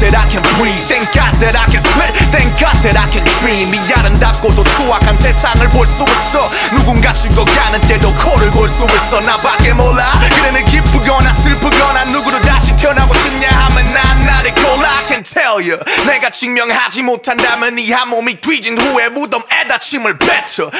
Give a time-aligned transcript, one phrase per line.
[0.00, 0.82] that I can breathe.
[0.88, 2.12] Thank God that I can spit.
[2.30, 3.72] Thank God that I can dream.
[3.74, 6.48] 이 아름답고도 추악한 세상을 볼 수 있어.
[6.74, 9.20] 누군가 죽어가는 때도 코를 골 수 있어.
[9.20, 10.04] 나밖에 몰라.
[10.36, 14.88] 그래 내 기쁘거나 슬프거나 누구로 다시 태어나고 싶냐 하면 난 나를 골라.
[14.98, 15.78] I can tell you.
[16.06, 20.70] 내가 증명하지 못한다면 이 한 몸이 뒤진 후에 무덤에다 침을 뱉어.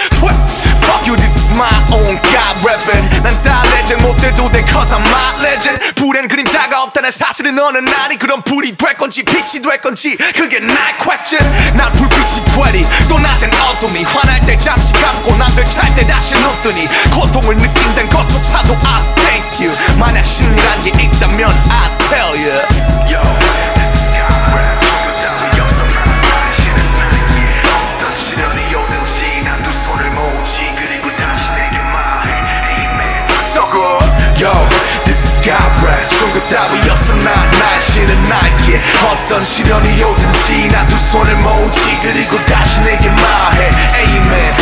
[0.87, 5.03] Fuck you this is my own God rapping 난다 legend 못 돼도 돼 cause I'm
[5.09, 5.79] my legend.
[5.97, 10.97] 불엔 그림자가 없다는 사실은 어느 날이 그런 불이 될 건지 빛이 될 건지 그게 나의
[11.03, 11.42] question.
[11.77, 12.87] 난 불빛이 되리.
[13.09, 18.09] 또 낮엔 어둠이 화날 때 잠시 감고 남들 잘 때 다시 눈 뜨니 고통을 느낀다는
[18.09, 19.98] 것조차도 I thank you.
[19.98, 22.75] 만약 신이란 게 있다면 I tell you
[35.55, 38.83] rap 종교 따위 없어 난 날씨는 나에게.
[39.11, 41.80] 어떤 시련이 오든지 난두 손을 모으지.
[42.02, 43.70] 그리고 다시 내게 말해.
[43.94, 44.56] Amen.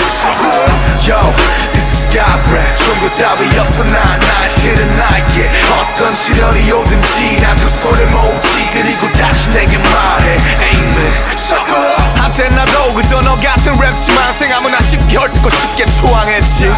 [1.08, 1.34] Yo,
[1.72, 5.50] this is God rap 종교 따위 없어 난 날씨는 나에게.
[5.80, 8.70] 어떤 시련이 오든지 난두 손을 모으지.
[8.72, 10.39] 그리고 다시 내게 말해.
[10.61, 11.34] Amen.
[12.16, 16.70] 한때 나도 그저 너 같은 랩지만 생각은 쉽게 헐뜯고 쉽게 초항했지.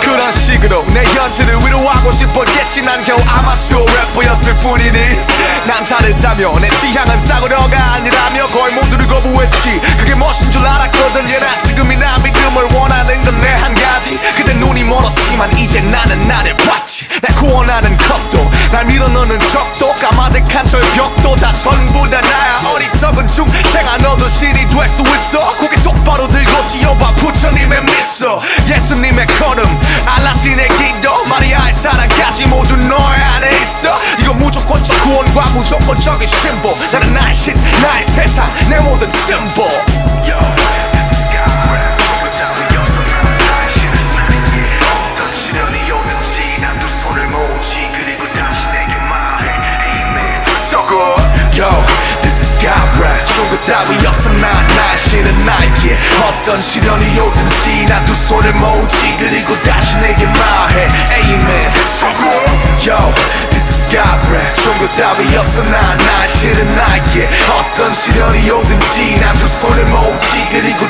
[0.00, 2.82] 그런 식으로 내 현실을 위로하고 싶었겠지.
[2.82, 4.98] 난 겨우 아마추어 래퍼였을 뿐이니.
[5.66, 9.80] 난 다르다며 내 취향은 싸구려가 아니라며 거의 모두를 거부했지.
[9.98, 11.28] 그게 멋인 줄 알았거든.
[11.30, 14.18] 예나 지금이나 믿음을 원하는 건 내 한 가지.
[14.36, 17.06] 그때 눈이 멀었지만 이제 나는 나를 봤지.
[17.22, 22.15] 날 구원하는 것도 날 밀어넣는 적도 까마득한 절벽도 다 전부 다
[23.36, 25.38] 중 생아 너도 신이 될 수 있어.
[25.58, 28.40] 고개 똑바로 들고 지어봐 부처님의 미소.
[28.66, 29.62] 예수님의 걸음
[30.06, 31.10] 알라신의 기도.
[31.26, 33.90] 마리아의 사랑까지 모두 너의 안에 있어.
[34.20, 36.74] 이거 무조건적 구원과 무조건적인 신보.
[36.92, 40.05] 나는 나의 신 나의 세상 내 모든 심보
[53.56, 55.98] 종교 따위 없어 난 날씨는 나에게.
[56.28, 59.16] 어떤 시련이 오든지 난두 손을 모으지.
[59.18, 60.88] 그리고 다시 내게 말해.
[61.10, 61.72] Amen.
[62.86, 63.14] Yo,
[63.50, 67.28] this is God rap 종교 따위 없어 난 날씨는 나에게.
[67.48, 70.48] 어떤 시련이 오든지 난두 손을 모으지.
[70.50, 70.85] 그리고